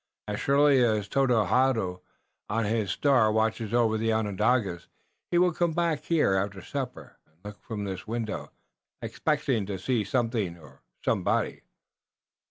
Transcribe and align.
"As 0.27 0.39
surely 0.39 0.83
as 0.83 1.07
Tododaho 1.07 2.01
on 2.49 2.65
his 2.65 2.89
star 2.89 3.31
watches 3.31 3.71
over 3.71 3.99
the 3.99 4.11
Onondagas, 4.11 4.87
he 5.29 5.37
will 5.37 5.53
come 5.53 5.73
back 5.73 6.05
here 6.05 6.33
after 6.33 6.59
supper 6.63 7.19
and 7.27 7.35
look 7.45 7.61
from 7.61 7.83
this 7.83 8.07
window, 8.07 8.51
expecting 9.03 9.67
to 9.67 9.77
see 9.77 10.03
something 10.03 10.57
or 10.57 10.81
somebody." 11.05 11.61